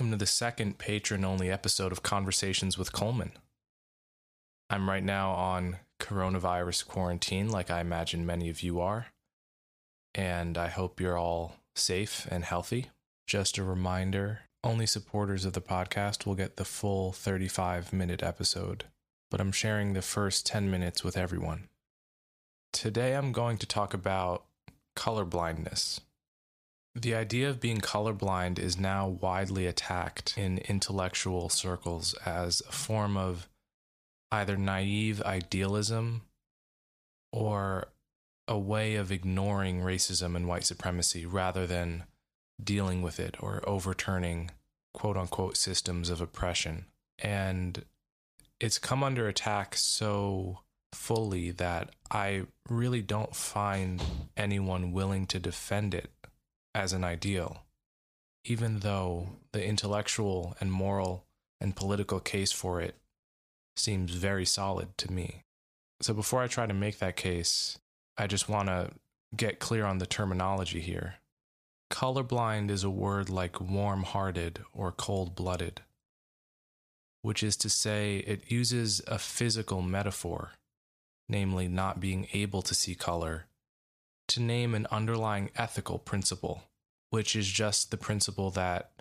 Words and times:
Welcome 0.00 0.12
to 0.12 0.24
the 0.24 0.26
second 0.26 0.78
patron 0.78 1.26
only 1.26 1.50
episode 1.50 1.92
of 1.92 2.02
Conversations 2.02 2.78
with 2.78 2.90
Coleman. 2.90 3.32
I'm 4.70 4.88
right 4.88 5.04
now 5.04 5.32
on 5.32 5.76
coronavirus 6.00 6.88
quarantine, 6.88 7.50
like 7.50 7.70
I 7.70 7.82
imagine 7.82 8.24
many 8.24 8.48
of 8.48 8.62
you 8.62 8.80
are, 8.80 9.08
and 10.14 10.56
I 10.56 10.68
hope 10.68 11.02
you're 11.02 11.18
all 11.18 11.56
safe 11.76 12.26
and 12.30 12.46
healthy. 12.46 12.86
Just 13.26 13.58
a 13.58 13.62
reminder 13.62 14.38
only 14.64 14.86
supporters 14.86 15.44
of 15.44 15.52
the 15.52 15.60
podcast 15.60 16.24
will 16.24 16.34
get 16.34 16.56
the 16.56 16.64
full 16.64 17.12
35 17.12 17.92
minute 17.92 18.22
episode, 18.22 18.84
but 19.30 19.38
I'm 19.38 19.52
sharing 19.52 19.92
the 19.92 20.00
first 20.00 20.46
10 20.46 20.70
minutes 20.70 21.04
with 21.04 21.18
everyone. 21.18 21.68
Today 22.72 23.14
I'm 23.14 23.32
going 23.32 23.58
to 23.58 23.66
talk 23.66 23.92
about 23.92 24.46
color 24.96 25.26
blindness. 25.26 26.00
The 26.94 27.14
idea 27.14 27.48
of 27.48 27.60
being 27.60 27.80
colorblind 27.80 28.58
is 28.58 28.78
now 28.78 29.06
widely 29.08 29.66
attacked 29.66 30.36
in 30.36 30.58
intellectual 30.58 31.48
circles 31.48 32.14
as 32.26 32.62
a 32.68 32.72
form 32.72 33.16
of 33.16 33.48
either 34.32 34.56
naive 34.56 35.22
idealism 35.22 36.22
or 37.32 37.88
a 38.48 38.58
way 38.58 38.96
of 38.96 39.12
ignoring 39.12 39.80
racism 39.80 40.34
and 40.34 40.48
white 40.48 40.64
supremacy 40.64 41.24
rather 41.24 41.66
than 41.66 42.04
dealing 42.62 43.02
with 43.02 43.20
it 43.20 43.36
or 43.40 43.62
overturning 43.68 44.50
quote 44.92 45.16
unquote 45.16 45.56
systems 45.56 46.10
of 46.10 46.20
oppression. 46.20 46.86
And 47.20 47.84
it's 48.58 48.78
come 48.78 49.04
under 49.04 49.28
attack 49.28 49.76
so 49.76 50.60
fully 50.92 51.52
that 51.52 51.90
I 52.10 52.46
really 52.68 53.00
don't 53.00 53.34
find 53.34 54.02
anyone 54.36 54.90
willing 54.90 55.26
to 55.28 55.38
defend 55.38 55.94
it 55.94 56.10
as 56.74 56.92
an 56.92 57.04
ideal, 57.04 57.64
even 58.44 58.80
though 58.80 59.30
the 59.52 59.64
intellectual 59.64 60.56
and 60.60 60.72
moral 60.72 61.24
and 61.60 61.76
political 61.76 62.20
case 62.20 62.52
for 62.52 62.80
it 62.80 62.96
seems 63.76 64.12
very 64.12 64.44
solid 64.44 64.96
to 64.98 65.12
me. 65.12 65.44
So 66.00 66.14
before 66.14 66.42
I 66.42 66.46
try 66.46 66.66
to 66.66 66.74
make 66.74 66.98
that 66.98 67.16
case, 67.16 67.78
I 68.16 68.26
just 68.26 68.48
want 68.48 68.68
to 68.68 68.90
get 69.36 69.58
clear 69.58 69.84
on 69.84 69.98
the 69.98 70.06
terminology 70.06 70.80
here. 70.80 71.16
Colorblind 71.90 72.70
is 72.70 72.84
a 72.84 72.90
word 72.90 73.28
like 73.28 73.60
warm 73.60 74.04
hearted 74.04 74.60
or 74.72 74.92
cold 74.92 75.34
blooded, 75.34 75.82
which 77.22 77.42
is 77.42 77.56
to 77.58 77.68
say, 77.68 78.18
it 78.18 78.50
uses 78.50 79.02
a 79.06 79.18
physical 79.18 79.82
metaphor, 79.82 80.52
namely 81.28 81.68
not 81.68 82.00
being 82.00 82.28
able 82.32 82.62
to 82.62 82.74
see 82.74 82.94
color, 82.94 83.46
to 84.30 84.40
name 84.40 84.74
an 84.74 84.86
underlying 84.90 85.50
ethical 85.56 85.98
principle, 85.98 86.62
which 87.10 87.34
is 87.34 87.48
just 87.48 87.90
the 87.90 87.96
principle 87.96 88.50
that 88.50 88.92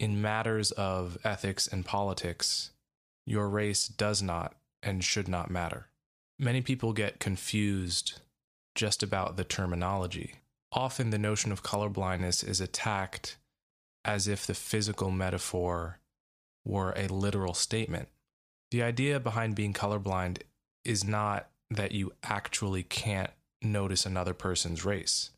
in 0.00 0.22
matters 0.22 0.70
of 0.72 1.18
ethics 1.24 1.68
and 1.68 1.84
politics, 1.84 2.70
your 3.26 3.48
race 3.48 3.86
does 3.86 4.22
not 4.22 4.56
and 4.82 5.04
should 5.04 5.28
not 5.28 5.50
matter. 5.50 5.88
Many 6.38 6.62
people 6.62 6.94
get 6.94 7.20
confused 7.20 8.20
just 8.74 9.02
about 9.02 9.36
the 9.36 9.44
terminology. 9.44 10.36
Often 10.72 11.10
the 11.10 11.18
notion 11.18 11.52
of 11.52 11.62
colorblindness 11.62 12.46
is 12.46 12.60
attacked 12.60 13.36
as 14.06 14.26
if 14.26 14.46
the 14.46 14.54
physical 14.54 15.10
metaphor 15.10 16.00
were 16.64 16.94
a 16.96 17.08
literal 17.08 17.52
statement. 17.52 18.08
The 18.70 18.82
idea 18.82 19.20
behind 19.20 19.54
being 19.54 19.74
colorblind 19.74 20.38
is 20.82 21.04
not 21.04 21.50
that 21.70 21.92
you 21.92 22.12
actually 22.24 22.82
can't 22.82 23.30
notice 23.64 24.06
another 24.06 24.34
person's 24.34 24.84
race. 24.84 25.30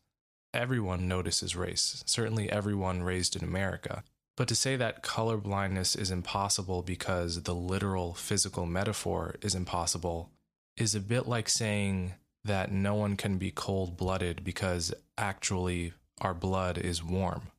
Everyone 0.53 1.07
notices 1.07 1.55
race, 1.55 2.03
certainly 2.05 2.49
everyone 2.49 3.03
raised 3.03 3.35
in 3.35 3.43
America. 3.43 4.03
But 4.37 4.47
to 4.49 4.55
say 4.55 4.75
that 4.75 5.01
color 5.01 5.37
blindness 5.37 5.95
is 5.95 6.11
impossible 6.11 6.81
because 6.81 7.43
the 7.43 7.55
literal 7.55 8.13
physical 8.13 8.65
metaphor 8.65 9.35
is 9.41 9.55
impossible 9.55 10.29
is 10.77 10.93
a 10.93 10.99
bit 10.99 11.27
like 11.27 11.47
saying 11.47 12.13
that 12.43 12.71
no 12.71 12.95
one 12.95 13.15
can 13.15 13.37
be 13.37 13.51
cold 13.51 13.97
blooded 13.97 14.43
because 14.43 14.93
actually 15.17 15.93
our 16.21 16.33
blood 16.33 16.77
is 16.77 17.03
warm. 17.03 17.51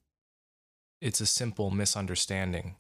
It's 1.01 1.21
a 1.21 1.27
simple 1.27 1.71
misunderstanding. 1.71 2.77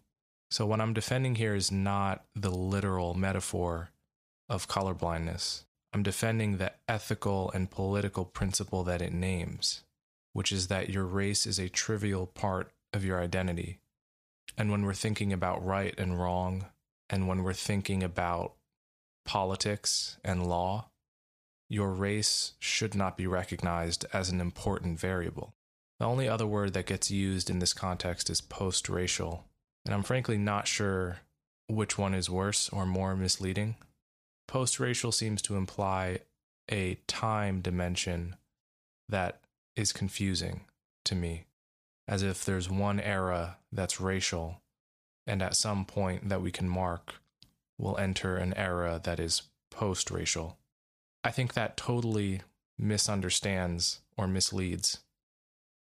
So, 0.50 0.64
what 0.64 0.80
I'm 0.80 0.94
defending 0.94 1.34
here 1.34 1.54
is 1.54 1.72
not 1.72 2.24
the 2.34 2.50
literal 2.50 3.14
metaphor 3.14 3.90
of 4.48 4.68
colorblindness. 4.68 5.64
I'm 5.92 6.02
defending 6.02 6.56
the 6.56 6.72
ethical 6.88 7.50
and 7.52 7.70
political 7.70 8.24
principle 8.24 8.84
that 8.84 9.02
it 9.02 9.12
names, 9.12 9.82
which 10.32 10.52
is 10.52 10.68
that 10.68 10.90
your 10.90 11.04
race 11.04 11.46
is 11.46 11.58
a 11.58 11.68
trivial 11.68 12.26
part 12.26 12.70
of 12.92 13.04
your 13.04 13.20
identity. 13.20 13.78
And 14.58 14.70
when 14.70 14.84
we're 14.84 14.94
thinking 14.94 15.32
about 15.32 15.64
right 15.64 15.94
and 15.98 16.18
wrong, 16.18 16.66
and 17.08 17.28
when 17.28 17.42
we're 17.42 17.52
thinking 17.52 18.02
about 18.02 18.54
politics 19.24 20.18
and 20.24 20.46
law, 20.46 20.90
your 21.68 21.90
race 21.90 22.54
should 22.58 22.94
not 22.94 23.16
be 23.16 23.26
recognized 23.26 24.04
as 24.12 24.30
an 24.30 24.40
important 24.40 24.98
variable. 24.98 25.54
The 25.98 26.06
only 26.06 26.28
other 26.28 26.46
word 26.46 26.74
that 26.74 26.86
gets 26.86 27.10
used 27.10 27.48
in 27.50 27.58
this 27.58 27.72
context 27.72 28.28
is 28.30 28.40
post 28.40 28.88
racial, 28.88 29.46
and 29.84 29.94
I'm 29.94 30.02
frankly 30.02 30.38
not 30.38 30.68
sure 30.68 31.18
which 31.68 31.98
one 31.98 32.14
is 32.14 32.30
worse 32.30 32.68
or 32.68 32.86
more 32.86 33.16
misleading. 33.16 33.76
Post 34.48 34.78
racial 34.78 35.12
seems 35.12 35.42
to 35.42 35.56
imply 35.56 36.20
a 36.70 36.98
time 37.06 37.60
dimension 37.60 38.36
that 39.08 39.40
is 39.74 39.92
confusing 39.92 40.62
to 41.04 41.14
me, 41.14 41.46
as 42.08 42.22
if 42.22 42.44
there's 42.44 42.70
one 42.70 43.00
era 43.00 43.58
that's 43.72 44.00
racial, 44.00 44.62
and 45.26 45.42
at 45.42 45.56
some 45.56 45.84
point 45.84 46.28
that 46.28 46.42
we 46.42 46.50
can 46.50 46.68
mark, 46.68 47.14
we'll 47.78 47.98
enter 47.98 48.36
an 48.36 48.54
era 48.54 49.00
that 49.02 49.20
is 49.20 49.42
post 49.70 50.10
racial. 50.10 50.58
I 51.24 51.30
think 51.30 51.54
that 51.54 51.76
totally 51.76 52.42
misunderstands 52.78 54.00
or 54.16 54.26
misleads, 54.26 55.00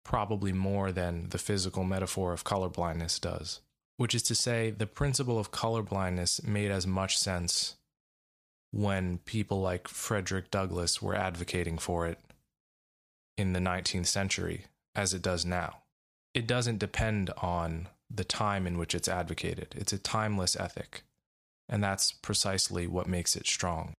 probably 0.04 0.52
more 0.52 0.92
than 0.92 1.30
the 1.30 1.38
physical 1.38 1.84
metaphor 1.84 2.32
of 2.32 2.44
colorblindness 2.44 3.20
does. 3.20 3.60
Which 3.96 4.14
is 4.14 4.22
to 4.24 4.34
say, 4.34 4.70
the 4.70 4.86
principle 4.86 5.38
of 5.38 5.52
colorblindness 5.52 6.42
made 6.46 6.70
as 6.70 6.86
much 6.86 7.18
sense 7.18 7.76
when 8.72 9.18
people 9.18 9.60
like 9.60 9.88
Frederick 9.88 10.50
Douglass 10.50 11.02
were 11.02 11.14
advocating 11.14 11.78
for 11.78 12.06
it 12.06 12.18
in 13.36 13.52
the 13.52 13.60
19th 13.60 14.06
century 14.06 14.66
as 14.94 15.14
it 15.14 15.22
does 15.22 15.44
now. 15.44 15.78
It 16.34 16.46
doesn't 16.46 16.78
depend 16.78 17.30
on 17.38 17.88
the 18.08 18.24
time 18.24 18.66
in 18.66 18.78
which 18.78 18.94
it's 18.94 19.08
advocated, 19.08 19.74
it's 19.76 19.92
a 19.92 19.98
timeless 19.98 20.56
ethic. 20.56 21.02
And 21.68 21.82
that's 21.82 22.10
precisely 22.10 22.86
what 22.86 23.06
makes 23.06 23.36
it 23.36 23.46
strong 23.46 23.94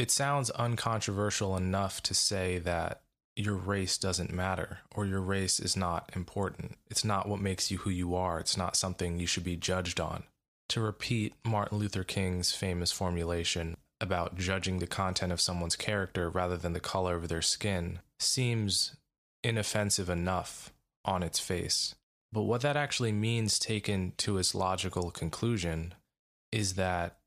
it 0.00 0.10
sounds 0.10 0.48
uncontroversial 0.52 1.58
enough 1.58 2.02
to 2.04 2.14
say 2.14 2.58
that 2.58 3.02
your 3.36 3.54
race 3.54 3.98
doesn't 3.98 4.32
matter 4.32 4.78
or 4.94 5.04
your 5.04 5.20
race 5.20 5.60
is 5.60 5.76
not 5.76 6.10
important. 6.16 6.78
It's 6.90 7.04
not 7.04 7.28
what 7.28 7.38
makes 7.38 7.70
you 7.70 7.76
who 7.76 7.90
you 7.90 8.14
are. 8.14 8.40
It's 8.40 8.56
not 8.56 8.76
something 8.76 9.18
you 9.18 9.26
should 9.26 9.44
be 9.44 9.56
judged 9.56 10.00
on. 10.00 10.22
To 10.70 10.80
repeat 10.80 11.34
Martin 11.44 11.76
Luther 11.76 12.02
King's 12.02 12.52
famous 12.52 12.90
formulation 12.90 13.76
about 14.00 14.36
judging 14.36 14.78
the 14.78 14.86
content 14.86 15.32
of 15.32 15.40
someone's 15.40 15.76
character 15.76 16.30
rather 16.30 16.56
than 16.56 16.72
the 16.72 16.80
color 16.80 17.16
of 17.16 17.28
their 17.28 17.42
skin 17.42 18.00
seems 18.18 18.96
inoffensive 19.42 20.08
enough 20.08 20.72
on 21.04 21.22
its 21.22 21.38
face. 21.38 21.94
But 22.32 22.42
what 22.42 22.60
that 22.62 22.76
actually 22.76 23.12
means, 23.12 23.58
taken 23.58 24.12
to 24.18 24.38
its 24.38 24.54
logical 24.54 25.10
conclusion, 25.10 25.94
is 26.52 26.74
that 26.74 27.18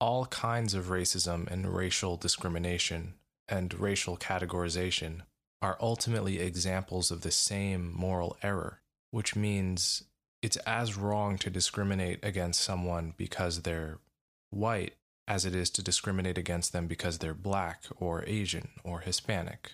all 0.00 0.26
kinds 0.26 0.74
of 0.74 0.86
racism 0.86 1.50
and 1.50 1.74
racial 1.74 2.16
discrimination 2.16 3.14
and 3.48 3.78
racial 3.78 4.16
categorization 4.16 5.22
are 5.60 5.78
ultimately 5.80 6.40
examples 6.40 7.10
of 7.10 7.22
the 7.22 7.30
same 7.30 7.92
moral 7.92 8.36
error, 8.42 8.80
which 9.10 9.36
means 9.36 10.04
it's 10.42 10.56
as 10.58 10.96
wrong 10.96 11.38
to 11.38 11.50
discriminate 11.50 12.18
against 12.24 12.60
someone 12.60 13.14
because 13.16 13.62
they're 13.62 13.98
white 14.50 14.94
as 15.28 15.44
it 15.44 15.54
is 15.54 15.70
to 15.70 15.82
discriminate 15.82 16.38
against 16.38 16.72
them 16.72 16.86
because 16.86 17.18
they're 17.18 17.34
black 17.34 17.84
or 17.96 18.24
Asian 18.26 18.68
or 18.84 19.00
Hispanic. 19.00 19.72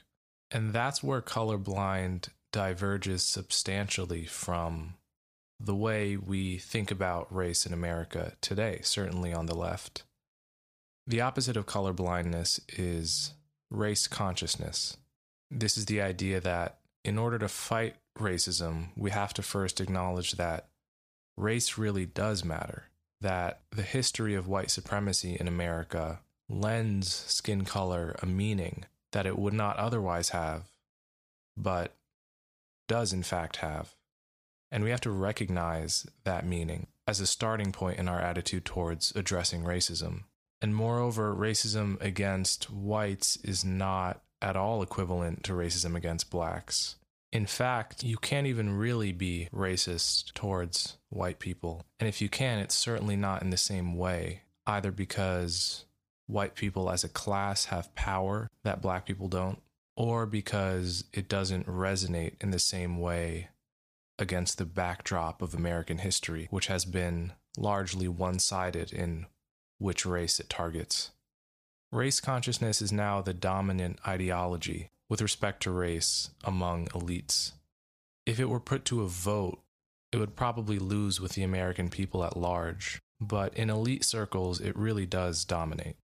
And 0.51 0.73
that's 0.73 1.03
where 1.03 1.23
colorblind 1.23 2.29
diverges 2.53 3.23
substantially 3.23 4.25
from 4.25 4.95
the 5.61 5.75
way 5.75 6.17
we 6.17 6.59
think 6.59 6.91
about 6.91 7.35
race 7.35 7.67
in 7.67 7.73
America 7.73 8.35
today, 8.41 8.81
certainly 8.83 9.33
on 9.33 9.47
the 9.47 9.57
left. 9.57 10.05
The 11.07 11.21
opposite 11.21 11.57
of 11.57 11.67
colorblindness 11.67 12.61
is 12.79 13.35
race 13.71 14.07
consciousness. 14.07 14.97
This 15.51 15.77
is 15.77 15.87
the 15.87 16.01
idea 16.01 16.41
that 16.41 16.79
in 17.05 17.19
order 17.19 17.39
to 17.39 17.49
fight 17.49 17.97
racism, 18.19 18.89
we 18.97 19.11
have 19.11 19.33
to 19.35 19.43
first 19.43 19.81
acknowledge 19.81 20.33
that 20.33 20.69
race 21.37 21.79
really 21.79 22.07
does 22.07 22.45
matter, 22.45 22.85
that 23.21 23.61
the 23.71 23.83
history 23.83 24.35
of 24.35 24.49
white 24.49 24.71
supremacy 24.71 25.37
in 25.39 25.49
America 25.49 26.21
lends 26.49 27.13
skin 27.13 27.65
color 27.65 28.17
a 28.23 28.27
meaning 28.27 28.85
that 29.13 29.27
it 29.27 29.39
would 29.39 29.55
not 29.55 29.77
otherwise 29.77 30.31
have, 30.31 30.71
but 31.57 31.95
does 32.87 33.13
in 33.13 33.23
fact 33.23 33.57
have. 33.57 33.95
And 34.71 34.85
we 34.85 34.91
have 34.91 35.01
to 35.03 35.11
recognize 35.11 36.07
that 36.25 36.47
meaning 36.47 36.89
as 37.07 37.21
a 37.21 37.27
starting 37.27 37.73
point 37.73 37.99
in 37.99 38.09
our 38.09 38.21
attitude 38.21 38.65
towards 38.65 39.13
addressing 39.17 39.63
racism. 39.63 40.25
And 40.61 40.75
moreover, 40.75 41.35
racism 41.35 42.01
against 42.03 42.71
whites 42.71 43.37
is 43.37 43.65
not 43.65 44.23
at 44.43 44.57
all 44.57 44.83
equivalent 44.83 45.45
to 45.45 45.53
racism 45.53 45.97
against 45.97 46.31
blacks. 46.31 46.97
In 47.31 47.47
fact, 47.47 48.03
you 48.03 48.17
can't 48.17 48.47
even 48.47 48.77
really 48.77 49.13
be 49.13 49.49
racist 49.53 50.33
towards 50.33 50.97
white 51.11 51.39
people. 51.39 51.85
And 52.01 52.09
if 52.09 52.23
you 52.23 52.29
can, 52.29 52.59
it's 52.59 52.75
certainly 52.75 53.17
not 53.17 53.43
in 53.43 53.51
the 53.51 53.57
same 53.59 53.97
way, 53.97 54.43
either 54.67 54.91
because 54.91 55.85
white 56.27 56.55
people 56.55 56.91
as 56.91 57.05
a 57.05 57.09
class 57.09 57.67
have 57.67 57.95
power 57.95 58.49
that 58.65 58.81
black 58.81 59.05
people 59.05 59.29
don't, 59.29 59.61
or 59.97 60.25
because 60.25 61.05
it 61.13 61.29
doesn't 61.29 61.67
resonate 61.67 62.35
in 62.41 62.51
the 62.51 62.59
same 62.59 62.99
way 62.99 63.49
against 64.19 64.59
the 64.59 64.65
backdrop 64.65 65.43
of 65.43 65.55
American 65.55 65.99
history, 65.99 66.49
which 66.51 66.67
has 66.69 66.85
been 66.85 67.33
largely 67.57 68.09
one 68.09 68.39
sided 68.39 68.93
in 68.93 69.27
which 69.79 70.07
race 70.07 70.41
it 70.41 70.49
targets. 70.49 71.11
Race 71.93 72.21
consciousness 72.21 72.83
is 72.83 72.93
now 72.93 73.21
the 73.21 73.35
dominant 73.35 73.99
ideology 74.07 74.91
with 75.09 75.23
respect 75.23 75.63
to 75.63 75.71
race 75.71 76.31
among 76.45 76.87
elites. 76.89 77.53
If 78.27 78.39
it 78.39 78.49
were 78.49 78.61
put 78.61 78.85
to 78.87 79.03
a 79.03 79.09
vote, 79.09 79.61
it 80.13 80.19
would 80.19 80.37
probably 80.37 80.79
lose 80.79 81.21
with 81.21 81.33
the 81.33 81.43
American 81.43 81.91
people 81.91 82.25
at 82.25 82.37
large, 82.37 83.01
but 83.21 83.55
in 83.55 83.71
elite 83.71 84.05
circles, 84.05 84.61
it 84.61 84.77
really 84.77 85.07
does 85.07 85.45
dominate. 85.45 85.97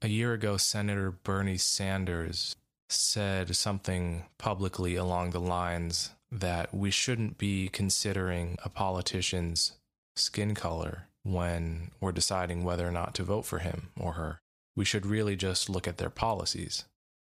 A 0.00 0.08
year 0.08 0.32
ago, 0.32 0.56
Senator 0.56 1.10
Bernie 1.10 1.56
Sanders 1.56 2.56
said 2.88 3.54
something 3.54 4.24
publicly 4.38 4.96
along 4.96 5.30
the 5.30 5.40
lines 5.40 6.10
that 6.30 6.74
we 6.74 6.90
shouldn't 6.90 7.38
be 7.38 7.68
considering 7.68 8.56
a 8.64 8.68
politician's 8.68 9.72
skin 10.16 10.54
color 10.54 11.08
when 11.22 11.90
we're 12.00 12.12
deciding 12.12 12.64
whether 12.64 12.86
or 12.86 12.92
not 12.92 13.14
to 13.14 13.22
vote 13.22 13.42
for 13.42 13.60
him 13.60 13.90
or 13.98 14.14
her. 14.14 14.40
We 14.74 14.84
should 14.84 15.06
really 15.06 15.36
just 15.36 15.68
look 15.68 15.86
at 15.86 15.98
their 15.98 16.10
policies. 16.10 16.84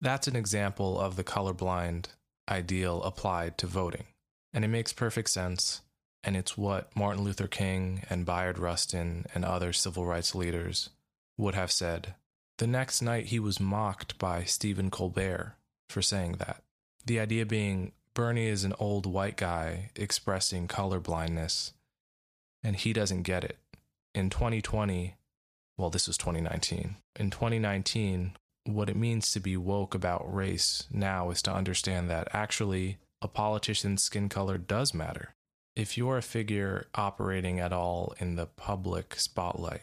That's 0.01 0.29
an 0.29 0.37
example 0.37 1.01
of 1.01 1.17
the 1.17 1.25
colorblind 1.25 2.07
ideal 2.49 3.03
applied 3.03 3.59
to 3.59 3.67
voting. 3.67 4.05
And 4.53 4.65
it 4.65 4.69
makes 4.69 4.93
perfect 4.93 5.31
sense. 5.31 5.83
And 6.23 6.37
it's 6.37 6.59
what 6.59 6.95
Martin 6.97 7.23
Luther 7.23 7.47
King 7.47 8.03
and 8.11 8.27
Bayard 8.27 8.59
Rustin 8.59 9.27
and 9.35 9.45
other 9.45 9.73
civil 9.73 10.05
rights 10.05 10.35
leaders 10.35 10.91
would 11.39 11.55
have 11.55 11.71
said. 11.71 12.15
The 12.59 12.67
next 12.67 13.03
night, 13.03 13.27
he 13.27 13.39
was 13.39 13.61
mocked 13.61 14.19
by 14.19 14.45
Stephen 14.45 14.91
Colbert 14.91 15.57
for 15.89 16.03
saying 16.03 16.37
that. 16.39 16.63
The 17.05 17.21
idea 17.21 17.47
being 17.47 17.93
Bernie 18.15 18.47
is 18.47 18.65
an 18.65 18.73
old 18.79 19.05
white 19.05 19.37
guy 19.37 19.91
expressing 19.95 20.67
colorblindness, 20.67 21.73
and 22.65 22.75
he 22.75 22.95
doesn't 22.95 23.23
get 23.23 23.45
it. 23.45 23.59
In 24.15 24.31
2020, 24.31 25.17
well, 25.77 25.91
this 25.91 26.07
was 26.07 26.17
2019. 26.17 26.97
In 27.21 27.31
2019, 27.31 28.33
what 28.67 28.91
it 28.91 28.97
means 28.97 29.31
to 29.33 29.41
be 29.41 29.57
woke 29.57 29.95
about 29.95 30.33
race 30.33 30.87
now 30.91 31.31
is 31.31 31.43
to 31.43 31.53
understand 31.53 32.11
that 32.11 32.29
actually 32.33 32.99
a 33.23 33.29
politician's 33.29 34.03
skin 34.03 34.29
color 34.29 34.59
does 34.59 34.93
matter. 34.93 35.35
If 35.75 35.97
you're 35.97 36.19
a 36.19 36.23
figure 36.23 36.87
operating 36.95 37.61
at 37.61 37.73
all 37.73 38.15
in 38.19 38.37
the 38.37 38.47
public 38.47 39.15
spotlight 39.19 39.83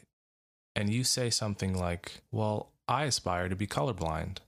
and 0.75 0.91
you 0.91 1.03
say 1.03 1.29
something 1.29 1.77
like, 1.77 2.21
Well, 2.31 2.71
I 2.87 3.03
aspire 3.03 3.47
to 3.47 3.55
be 3.55 3.67
colorblind, 3.67 4.39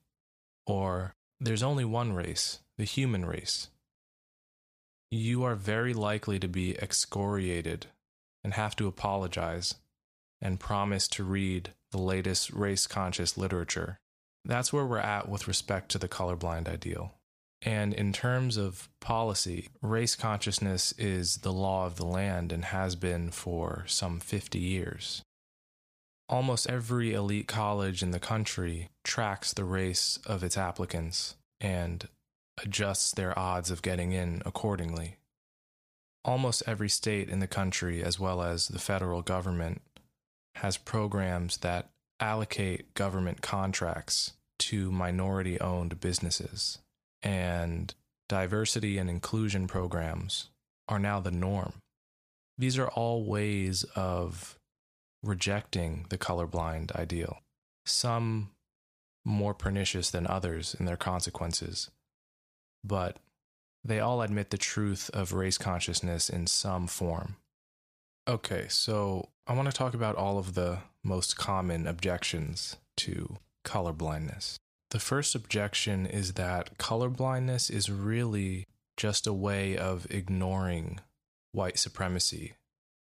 or 0.66 1.14
there's 1.40 1.64
only 1.64 1.86
one 1.86 2.14
race, 2.14 2.60
the 2.78 2.84
human 2.84 3.26
race, 3.26 3.70
you 5.12 5.44
are 5.44 5.56
very 5.56 5.94
likely 5.94 6.40
to 6.40 6.48
be 6.48 6.76
excoriated 6.78 7.88
and 8.44 8.54
have 8.54 8.76
to 8.76 8.88
apologize 8.88 9.76
and 10.42 10.60
promise 10.60 11.08
to 11.08 11.24
read 11.24 11.72
the 11.92 11.98
latest 11.98 12.52
race 12.52 12.88
conscious 12.88 13.38
literature 13.38 14.00
that's 14.46 14.72
where 14.72 14.86
we're 14.86 14.98
at 14.98 15.28
with 15.28 15.48
respect 15.48 15.90
to 15.90 15.98
the 15.98 16.08
colorblind 16.08 16.68
ideal. 16.68 17.14
And 17.62 17.94
in 17.94 18.14
terms 18.14 18.58
of 18.58 18.90
policy, 19.00 19.70
race 19.82 20.16
consciousness 20.16 20.94
is 20.98 21.38
the 21.38 21.52
law 21.52 21.88
of 21.88 21.96
the 21.96 22.06
land 22.06 22.52
and 22.52 22.66
has 22.66 22.96
been 22.96 23.32
for 23.32 23.86
some 23.88 24.20
50 24.20 24.60
years. 24.60 25.24
Almost 26.30 26.70
every 26.70 27.14
elite 27.14 27.48
college 27.48 28.04
in 28.04 28.12
the 28.12 28.20
country 28.20 28.90
tracks 29.04 29.54
the 29.54 29.64
race 29.64 30.20
of 30.26 30.44
its 30.44 30.58
applicants 30.58 31.36
and 31.60 32.08
adjusts 32.64 33.12
their 33.12 33.38
odds 33.38 33.72
of 33.72 33.82
getting 33.82 34.12
in 34.12 34.42
accordingly. 34.46 35.18
Almost 36.24 36.64
every 36.66 36.90
state 36.90 37.30
in 37.30 37.40
the 37.40 37.48
country, 37.48 38.04
as 38.04 38.20
well 38.20 38.42
as 38.42 38.68
the 38.68 38.80
federal 38.80 39.22
government, 39.22 39.82
has 40.56 40.78
programs 40.78 41.58
that 41.58 41.90
allocate 42.20 42.94
government 42.94 43.42
contracts 43.42 44.34
to 44.60 44.92
minority 44.92 45.60
owned 45.60 46.00
businesses. 46.00 46.80
And 47.22 47.94
diversity 48.30 48.98
and 48.98 49.10
inclusion 49.10 49.68
programs 49.68 50.50
are 50.88 51.00
now 51.00 51.20
the 51.20 51.32
norm. 51.32 51.74
These 52.58 52.78
are 52.78 52.88
all 52.88 53.26
ways 53.26 53.84
of 53.96 54.58
rejecting 55.24 56.06
the 56.10 56.18
colorblind 56.18 56.96
ideal, 56.96 57.40
some 57.86 58.52
more 59.26 59.54
pernicious 59.54 60.12
than 60.12 60.28
others 60.28 60.76
in 60.80 60.86
their 60.86 60.96
consequences, 60.96 61.90
but 62.84 63.18
they 63.84 64.00
all 64.00 64.22
admit 64.22 64.52
the 64.52 64.58
truth 64.58 65.10
of 65.14 65.34
race 65.34 65.58
consciousness 65.58 66.30
in 66.30 66.48
some 66.48 66.88
form. 66.88 67.36
Okay, 68.28 68.68
so 68.70 69.30
I 69.48 69.54
want 69.54 69.70
to 69.70 69.76
talk 69.76 69.94
about 69.94 70.16
all 70.16 70.38
of 70.38 70.54
the 70.54 70.80
most 71.06 71.38
common 71.38 71.88
objections 71.88 72.78
to 72.98 73.38
colorblindness. 73.64 74.56
The 74.92 75.00
first 75.00 75.36
objection 75.36 76.06
is 76.06 76.34
that 76.34 76.78
colorblindness 76.78 77.70
is 77.70 77.90
really 77.90 78.66
just 78.98 79.28
a 79.28 79.34
way 79.34 79.78
of 79.78 80.08
ignoring 80.10 81.00
white 81.52 81.78
supremacy 81.78 82.54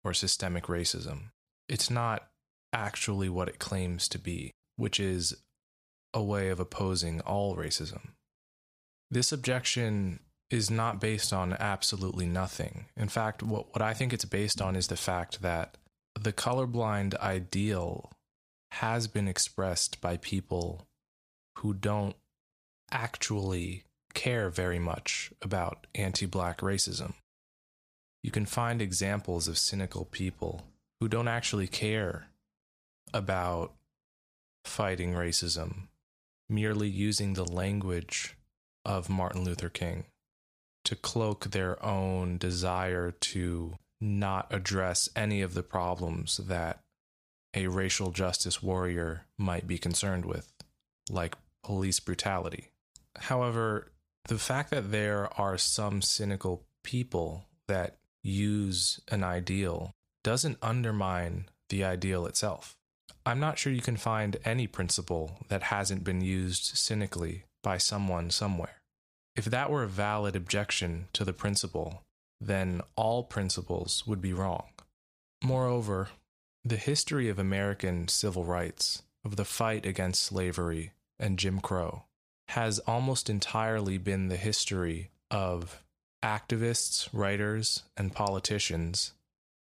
or 0.03 0.13
systemic 0.13 0.65
racism. 0.65 1.31
It's 1.67 1.89
not 1.89 2.27
actually 2.73 3.29
what 3.29 3.49
it 3.49 3.59
claims 3.59 4.07
to 4.09 4.19
be, 4.19 4.51
which 4.75 4.99
is 4.99 5.35
a 6.13 6.23
way 6.23 6.49
of 6.49 6.59
opposing 6.59 7.21
all 7.21 7.55
racism. 7.55 8.09
This 9.09 9.31
objection 9.31 10.19
is 10.49 10.69
not 10.69 10.99
based 10.99 11.31
on 11.31 11.53
absolutely 11.53 12.25
nothing. 12.25 12.85
In 12.97 13.07
fact, 13.07 13.41
what, 13.41 13.73
what 13.73 13.81
I 13.81 13.93
think 13.93 14.11
it's 14.13 14.25
based 14.25 14.61
on 14.61 14.75
is 14.75 14.87
the 14.87 14.97
fact 14.97 15.41
that 15.41 15.77
the 16.21 16.33
colorblind 16.33 17.15
ideal 17.17 18.11
has 18.73 19.07
been 19.07 19.27
expressed 19.27 19.99
by 20.01 20.17
people 20.17 20.85
who 21.57 21.73
don't 21.73 22.15
actually 22.91 23.85
care 24.13 24.49
very 24.49 24.77
much 24.77 25.31
about 25.41 25.87
anti 25.95 26.27
black 26.27 26.59
racism. 26.59 27.13
You 28.23 28.29
can 28.29 28.45
find 28.45 28.81
examples 28.81 29.47
of 29.47 29.57
cynical 29.57 30.05
people 30.05 30.67
who 30.99 31.07
don't 31.07 31.27
actually 31.27 31.67
care 31.67 32.27
about 33.13 33.73
fighting 34.63 35.13
racism, 35.13 35.87
merely 36.47 36.87
using 36.87 37.33
the 37.33 37.51
language 37.51 38.37
of 38.85 39.09
Martin 39.09 39.43
Luther 39.43 39.69
King 39.69 40.05
to 40.85 40.95
cloak 40.95 41.45
their 41.45 41.83
own 41.83 42.37
desire 42.37 43.09
to 43.09 43.73
not 44.01 44.47
address 44.49 45.07
any 45.15 45.41
of 45.41 45.53
the 45.53 45.63
problems 45.63 46.37
that 46.37 46.79
a 47.53 47.67
racial 47.67 48.11
justice 48.11 48.63
warrior 48.63 49.25
might 49.37 49.67
be 49.67 49.77
concerned 49.77 50.25
with, 50.25 50.51
like 51.09 51.35
police 51.63 51.99
brutality. 51.99 52.71
However, 53.17 53.91
the 54.27 54.37
fact 54.37 54.71
that 54.71 54.91
there 54.91 55.29
are 55.39 55.57
some 55.57 56.01
cynical 56.01 56.65
people 56.83 57.45
that 57.67 57.97
use 58.23 58.99
an 59.09 59.23
ideal 59.23 59.91
doesn't 60.23 60.57
undermine 60.61 61.45
the 61.69 61.83
ideal 61.83 62.25
itself. 62.25 62.75
I'm 63.25 63.39
not 63.39 63.59
sure 63.59 63.71
you 63.71 63.81
can 63.81 63.97
find 63.97 64.37
any 64.43 64.67
principle 64.67 65.37
that 65.49 65.63
hasn't 65.63 66.03
been 66.03 66.21
used 66.21 66.75
cynically 66.77 67.45
by 67.61 67.77
someone 67.77 68.29
somewhere. 68.29 68.81
If 69.35 69.45
that 69.45 69.69
were 69.69 69.83
a 69.83 69.87
valid 69.87 70.35
objection 70.35 71.07
to 71.13 71.23
the 71.23 71.33
principle, 71.33 72.03
then 72.41 72.81
all 72.95 73.23
principles 73.23 74.03
would 74.07 74.19
be 74.19 74.33
wrong. 74.33 74.69
Moreover, 75.43 76.09
the 76.65 76.77
history 76.77 77.29
of 77.29 77.37
American 77.37 78.07
civil 78.07 78.43
rights, 78.43 79.03
of 79.23 79.35
the 79.35 79.45
fight 79.45 79.85
against 79.85 80.23
slavery 80.23 80.91
and 81.19 81.37
Jim 81.37 81.61
Crow, 81.61 82.05
has 82.49 82.79
almost 82.79 83.29
entirely 83.29 83.97
been 83.97 84.27
the 84.27 84.37
history 84.37 85.11
of 85.29 85.83
activists, 86.23 87.07
writers, 87.13 87.83
and 87.95 88.13
politicians 88.13 89.13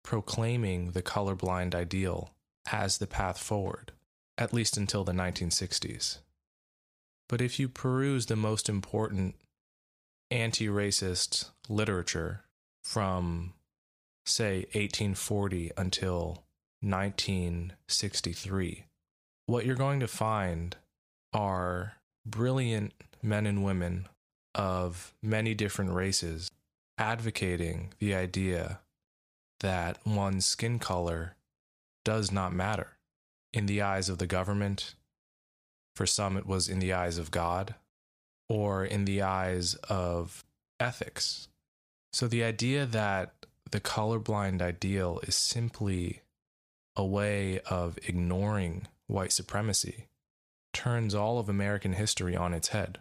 proclaiming 0.05 0.93
the 0.93 1.03
colorblind 1.03 1.75
ideal 1.75 2.31
as 2.71 2.99
the 2.99 3.07
path 3.07 3.39
forward, 3.39 3.93
at 4.37 4.53
least 4.53 4.77
until 4.77 5.05
the 5.05 5.13
1960s. 5.13 6.19
But 7.29 7.41
if 7.41 7.59
you 7.59 7.69
peruse 7.69 8.27
the 8.27 8.37
most 8.37 8.69
important 8.69 9.35
anti 10.31 10.67
racist 10.67 11.51
literature 11.69 12.45
from 12.85 13.55
say 14.27 14.67
1840 14.73 15.73
until 15.77 16.45
1963, 16.81 18.85
what 19.47 19.67
you're 19.67 19.75
going 19.75 20.01
to 20.01 20.09
find 20.09 20.77
are 21.33 21.95
brilliant 22.27 22.93
men 23.23 23.47
and 23.47 23.65
women 23.65 24.09
of 24.55 25.15
many 25.23 25.55
different 25.55 25.93
races 25.93 26.51
advocating 26.99 27.93
the 27.99 28.15
idea 28.15 28.81
that 29.61 29.99
one's 30.07 30.47
skin 30.47 30.79
color 30.79 31.35
does 32.05 32.31
not 32.31 32.53
matter 32.53 32.99
in 33.53 33.67
the 33.67 33.83
eyes 33.83 34.09
of 34.09 34.19
the 34.19 34.27
government. 34.27 34.95
For 35.97 36.07
some, 36.07 36.37
it 36.37 36.47
was 36.47 36.69
in 36.69 36.79
the 36.79 36.93
eyes 36.93 37.19
of 37.19 37.31
God 37.31 37.75
or 38.49 38.85
in 38.85 39.05
the 39.05 39.23
eyes 39.23 39.75
of 39.89 40.45
ethics. 40.81 41.49
So 42.13 42.27
the 42.27 42.45
idea 42.45 42.87
that 42.87 43.35
the 43.71 43.81
colorblind 43.81 44.63
ideal 44.63 45.21
is 45.25 45.35
simply 45.35 46.23
a 46.97 47.05
way 47.05 47.61
of 47.61 47.99
ignoring 48.07 48.87
white 49.07 49.33
supremacy 49.33 50.09
turns 50.73 51.15
all 51.15 51.39
of 51.39 51.49
American 51.49 51.93
history 51.93 52.37
on 52.37 52.55
its 52.55 52.69
head. 52.69 52.99